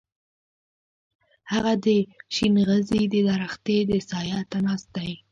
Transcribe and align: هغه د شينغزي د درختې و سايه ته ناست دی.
هغه 1.51 1.73
د 1.85 1.87
شينغزي 2.35 3.03
د 3.13 3.15
درختې 3.29 3.77
و 3.87 3.89
سايه 4.09 4.39
ته 4.51 4.57
ناست 4.65 4.89
دی. 4.95 5.11